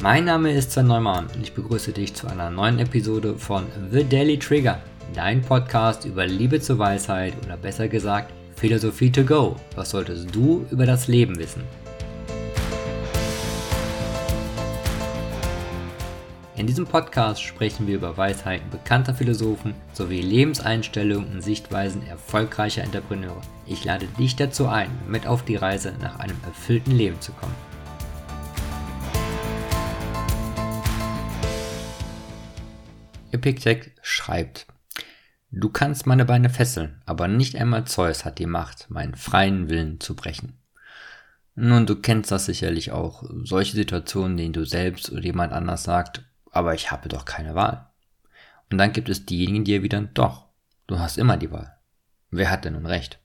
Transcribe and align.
Mein 0.00 0.26
Name 0.26 0.52
ist 0.52 0.70
Sven 0.70 0.86
Neumann 0.86 1.26
und 1.34 1.42
ich 1.42 1.54
begrüße 1.54 1.90
dich 1.90 2.14
zu 2.14 2.28
einer 2.28 2.50
neuen 2.50 2.78
Episode 2.78 3.34
von 3.34 3.66
The 3.90 4.04
Daily 4.04 4.38
Trigger, 4.38 4.80
dein 5.12 5.42
Podcast 5.42 6.04
über 6.04 6.24
Liebe 6.24 6.60
zur 6.60 6.78
Weisheit 6.78 7.34
oder 7.44 7.56
besser 7.56 7.88
gesagt 7.88 8.32
Philosophie 8.54 9.10
to 9.10 9.24
go. 9.24 9.56
Was 9.74 9.90
solltest 9.90 10.32
du 10.32 10.64
über 10.70 10.86
das 10.86 11.08
Leben 11.08 11.36
wissen? 11.36 11.64
In 16.54 16.68
diesem 16.68 16.86
Podcast 16.86 17.42
sprechen 17.42 17.88
wir 17.88 17.96
über 17.96 18.16
Weisheiten 18.16 18.70
bekannter 18.70 19.14
Philosophen 19.14 19.74
sowie 19.94 20.20
Lebenseinstellungen 20.20 21.32
und 21.32 21.42
Sichtweisen 21.42 22.06
erfolgreicher 22.06 22.84
Entrepreneure. 22.84 23.40
Ich 23.66 23.84
lade 23.84 24.06
dich 24.16 24.36
dazu 24.36 24.68
ein, 24.68 24.90
mit 25.08 25.26
auf 25.26 25.44
die 25.44 25.56
Reise 25.56 25.92
nach 26.00 26.20
einem 26.20 26.36
erfüllten 26.46 26.92
Leben 26.92 27.20
zu 27.20 27.32
kommen. 27.32 27.67
Epictet 33.30 33.90
schreibt, 34.02 34.66
Du 35.50 35.70
kannst 35.70 36.06
meine 36.06 36.26
Beine 36.26 36.50
fesseln, 36.50 37.00
aber 37.06 37.26
nicht 37.26 37.56
einmal 37.56 37.86
Zeus 37.86 38.26
hat 38.26 38.38
die 38.38 38.46
Macht, 38.46 38.90
meinen 38.90 39.14
freien 39.14 39.70
Willen 39.70 39.98
zu 39.98 40.14
brechen. 40.14 40.58
Nun, 41.54 41.86
du 41.86 41.96
kennst 41.96 42.30
das 42.30 42.44
sicherlich 42.44 42.92
auch, 42.92 43.24
solche 43.44 43.74
Situationen, 43.74 44.36
denen 44.36 44.52
du 44.52 44.66
selbst 44.66 45.10
oder 45.10 45.22
jemand 45.22 45.54
anders 45.54 45.84
sagt, 45.84 46.22
aber 46.50 46.74
ich 46.74 46.90
habe 46.90 47.08
doch 47.08 47.24
keine 47.24 47.54
Wahl. 47.54 47.90
Und 48.70 48.76
dann 48.76 48.92
gibt 48.92 49.08
es 49.08 49.24
diejenigen, 49.24 49.64
die 49.64 49.74
erwidern, 49.74 50.10
doch, 50.12 50.46
du 50.86 50.98
hast 50.98 51.16
immer 51.16 51.38
die 51.38 51.50
Wahl. 51.50 51.78
Wer 52.30 52.50
hat 52.50 52.66
denn 52.66 52.74
nun 52.74 52.86
recht? 52.86 53.18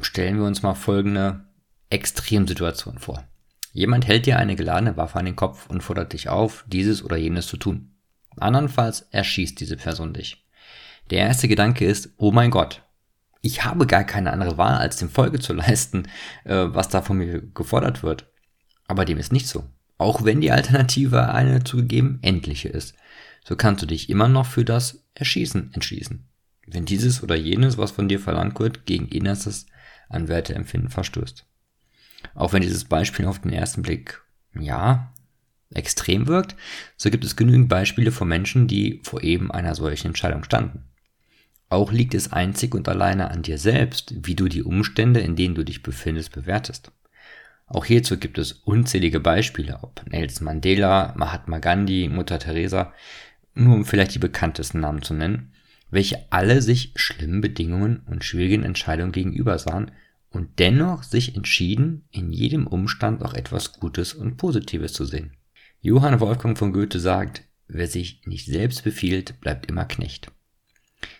Stellen 0.00 0.38
wir 0.38 0.44
uns 0.44 0.62
mal 0.62 0.74
folgende 0.74 1.44
Extremsituation 1.90 2.98
vor. 2.98 3.24
Jemand 3.72 4.06
hält 4.06 4.24
dir 4.24 4.38
eine 4.38 4.56
geladene 4.56 4.96
Waffe 4.96 5.18
an 5.18 5.26
den 5.26 5.36
Kopf 5.36 5.66
und 5.68 5.82
fordert 5.82 6.14
dich 6.14 6.30
auf, 6.30 6.64
dieses 6.66 7.04
oder 7.04 7.18
jenes 7.18 7.46
zu 7.46 7.58
tun. 7.58 7.95
Andernfalls 8.38 9.06
erschießt 9.10 9.58
diese 9.60 9.76
Person 9.76 10.12
dich. 10.12 10.44
Der 11.10 11.20
erste 11.20 11.48
Gedanke 11.48 11.84
ist, 11.84 12.10
oh 12.16 12.32
mein 12.32 12.50
Gott, 12.50 12.82
ich 13.42 13.64
habe 13.64 13.86
gar 13.86 14.04
keine 14.04 14.32
andere 14.32 14.58
Wahl, 14.58 14.76
als 14.76 14.96
dem 14.96 15.08
Folge 15.08 15.38
zu 15.38 15.52
leisten, 15.54 16.08
äh, 16.44 16.66
was 16.68 16.88
da 16.88 17.02
von 17.02 17.18
mir 17.18 17.40
gefordert 17.40 18.02
wird. 18.02 18.26
Aber 18.88 19.04
dem 19.04 19.18
ist 19.18 19.32
nicht 19.32 19.48
so. 19.48 19.64
Auch 19.98 20.24
wenn 20.24 20.40
die 20.40 20.50
Alternative 20.50 21.32
eine 21.32 21.64
zugegeben 21.64 22.18
endliche 22.22 22.68
ist, 22.68 22.94
so 23.44 23.56
kannst 23.56 23.82
du 23.82 23.86
dich 23.86 24.10
immer 24.10 24.28
noch 24.28 24.46
für 24.46 24.64
das 24.64 25.04
Erschießen 25.14 25.72
entschließen. 25.72 26.26
Wenn 26.66 26.84
dieses 26.84 27.22
oder 27.22 27.36
jenes, 27.36 27.78
was 27.78 27.92
von 27.92 28.08
dir 28.08 28.18
verlangt 28.18 28.58
wird, 28.58 28.86
gegen 28.86 29.08
innerstes 29.08 29.66
an 30.08 30.28
Werteempfinden 30.28 30.90
verstößt. 30.90 31.46
Auch 32.34 32.52
wenn 32.52 32.62
dieses 32.62 32.84
Beispiel 32.84 33.26
auf 33.26 33.40
den 33.40 33.52
ersten 33.52 33.82
Blick, 33.82 34.22
ja, 34.58 35.12
extrem 35.74 36.26
wirkt, 36.26 36.56
so 36.96 37.10
gibt 37.10 37.24
es 37.24 37.36
genügend 37.36 37.68
Beispiele 37.68 38.12
von 38.12 38.28
Menschen, 38.28 38.66
die 38.66 39.00
vor 39.02 39.22
eben 39.22 39.50
einer 39.50 39.74
solchen 39.74 40.08
Entscheidung 40.08 40.44
standen. 40.44 40.84
Auch 41.68 41.92
liegt 41.92 42.14
es 42.14 42.32
einzig 42.32 42.74
und 42.74 42.88
alleine 42.88 43.30
an 43.30 43.42
dir 43.42 43.58
selbst, 43.58 44.14
wie 44.22 44.36
du 44.36 44.48
die 44.48 44.62
Umstände, 44.62 45.20
in 45.20 45.34
denen 45.34 45.54
du 45.54 45.64
dich 45.64 45.82
befindest, 45.82 46.32
bewertest. 46.32 46.92
Auch 47.66 47.84
hierzu 47.84 48.18
gibt 48.18 48.38
es 48.38 48.52
unzählige 48.52 49.18
Beispiele, 49.18 49.80
ob 49.82 50.04
Nelson 50.08 50.44
Mandela, 50.44 51.12
Mahatma 51.16 51.58
Gandhi, 51.58 52.08
Mutter 52.08 52.38
Teresa, 52.38 52.92
nur 53.54 53.74
um 53.74 53.84
vielleicht 53.84 54.14
die 54.14 54.20
bekanntesten 54.20 54.80
Namen 54.80 55.02
zu 55.02 55.14
nennen, 55.14 55.52
welche 55.90 56.30
alle 56.30 56.62
sich 56.62 56.92
schlimmen 56.94 57.40
Bedingungen 57.40 58.02
und 58.06 58.24
schwierigen 58.24 58.62
Entscheidungen 58.62 59.12
gegenüber 59.12 59.58
sahen 59.58 59.90
und 60.30 60.58
dennoch 60.60 61.02
sich 61.02 61.34
entschieden, 61.34 62.04
in 62.12 62.32
jedem 62.32 62.68
Umstand 62.68 63.24
auch 63.24 63.34
etwas 63.34 63.72
Gutes 63.80 64.14
und 64.14 64.36
Positives 64.36 64.92
zu 64.92 65.04
sehen. 65.04 65.32
Johann 65.86 66.18
Wolfgang 66.18 66.58
von 66.58 66.72
Goethe 66.72 66.98
sagt, 66.98 67.44
wer 67.68 67.86
sich 67.86 68.20
nicht 68.26 68.46
selbst 68.46 68.82
befiehlt, 68.82 69.40
bleibt 69.40 69.66
immer 69.66 69.84
Knecht. 69.84 70.32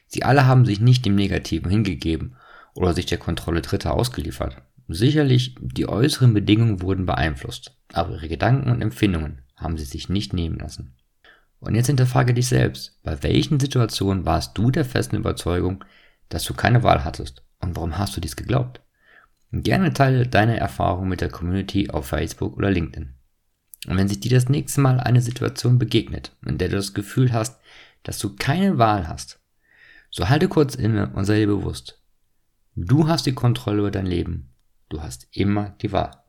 Sie 0.08 0.24
alle 0.24 0.44
haben 0.44 0.66
sich 0.66 0.80
nicht 0.80 1.06
dem 1.06 1.14
Negativen 1.14 1.70
hingegeben 1.70 2.34
oder 2.74 2.92
sich 2.92 3.06
der 3.06 3.18
Kontrolle 3.18 3.60
Dritter 3.60 3.94
ausgeliefert. 3.94 4.60
Sicherlich, 4.88 5.54
die 5.60 5.88
äußeren 5.88 6.34
Bedingungen 6.34 6.82
wurden 6.82 7.06
beeinflusst, 7.06 7.76
aber 7.92 8.14
ihre 8.14 8.28
Gedanken 8.28 8.68
und 8.68 8.82
Empfindungen 8.82 9.42
haben 9.54 9.78
sie 9.78 9.84
sich 9.84 10.08
nicht 10.08 10.32
nehmen 10.32 10.58
lassen. 10.58 10.96
Und 11.60 11.76
jetzt 11.76 11.86
hinterfrage 11.86 12.34
dich 12.34 12.48
selbst, 12.48 12.98
bei 13.04 13.22
welchen 13.22 13.60
Situationen 13.60 14.26
warst 14.26 14.58
du 14.58 14.72
der 14.72 14.84
festen 14.84 15.14
Überzeugung, 15.14 15.84
dass 16.28 16.42
du 16.42 16.54
keine 16.54 16.82
Wahl 16.82 17.04
hattest 17.04 17.44
und 17.60 17.76
warum 17.76 17.98
hast 17.98 18.16
du 18.16 18.20
dies 18.20 18.34
geglaubt? 18.34 18.80
Gerne 19.52 19.92
teile 19.92 20.26
deine 20.26 20.58
Erfahrung 20.58 21.06
mit 21.06 21.20
der 21.20 21.30
Community 21.30 21.88
auf 21.88 22.06
Facebook 22.08 22.56
oder 22.56 22.72
LinkedIn. 22.72 23.12
Und 23.86 23.96
wenn 23.96 24.08
sich 24.08 24.20
dir 24.20 24.30
das 24.30 24.48
nächste 24.48 24.80
Mal 24.80 25.00
eine 25.00 25.20
Situation 25.20 25.78
begegnet, 25.78 26.32
in 26.44 26.58
der 26.58 26.68
du 26.68 26.76
das 26.76 26.94
Gefühl 26.94 27.32
hast, 27.32 27.60
dass 28.02 28.18
du 28.18 28.34
keine 28.36 28.78
Wahl 28.78 29.08
hast, 29.08 29.40
so 30.10 30.28
halte 30.28 30.48
kurz 30.48 30.74
inne 30.74 31.10
und 31.14 31.24
sei 31.24 31.40
dir 31.40 31.46
bewusst. 31.46 32.02
Du 32.74 33.08
hast 33.08 33.26
die 33.26 33.34
Kontrolle 33.34 33.80
über 33.80 33.90
dein 33.90 34.06
Leben. 34.06 34.54
Du 34.88 35.02
hast 35.02 35.28
immer 35.32 35.70
die 35.82 35.92
Wahl. 35.92 36.22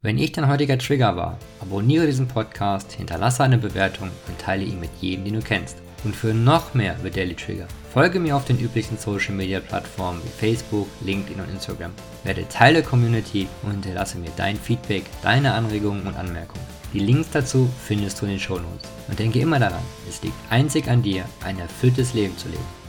Wenn 0.00 0.18
ich 0.18 0.32
dein 0.32 0.48
heutiger 0.48 0.78
Trigger 0.78 1.16
war, 1.16 1.38
abonniere 1.60 2.06
diesen 2.06 2.26
Podcast, 2.26 2.92
hinterlasse 2.92 3.44
eine 3.44 3.58
Bewertung 3.58 4.10
und 4.26 4.38
teile 4.38 4.64
ihn 4.64 4.80
mit 4.80 4.90
jedem, 5.00 5.24
den 5.24 5.34
du 5.34 5.40
kennst. 5.40 5.76
Und 6.02 6.16
für 6.16 6.34
noch 6.34 6.74
mehr 6.74 6.98
über 6.98 7.10
Daily 7.10 7.34
Trigger, 7.34 7.68
folge 7.92 8.18
mir 8.18 8.34
auf 8.34 8.46
den 8.46 8.58
üblichen 8.58 8.96
Social 8.96 9.34
Media 9.34 9.60
Plattformen 9.60 10.22
wie 10.24 10.46
Facebook, 10.46 10.88
LinkedIn 11.02 11.40
und 11.40 11.50
Instagram. 11.50 11.92
Werde 12.24 12.48
Teil 12.48 12.72
der 12.72 12.82
Community 12.82 13.46
und 13.62 13.72
hinterlasse 13.72 14.18
mir 14.18 14.30
dein 14.36 14.56
Feedback, 14.56 15.04
deine 15.22 15.52
Anregungen 15.52 16.06
und 16.06 16.16
Anmerkungen. 16.16 16.64
Die 16.94 17.00
Links 17.00 17.28
dazu 17.32 17.68
findest 17.86 18.20
du 18.20 18.24
in 18.24 18.32
den 18.32 18.40
Show 18.40 18.58
Notes. 18.58 18.88
Und 19.08 19.18
denke 19.18 19.40
immer 19.40 19.58
daran, 19.58 19.82
es 20.08 20.22
liegt 20.22 20.36
einzig 20.48 20.88
an 20.88 21.02
dir, 21.02 21.24
ein 21.44 21.58
erfülltes 21.58 22.14
Leben 22.14 22.36
zu 22.38 22.48
leben. 22.48 22.81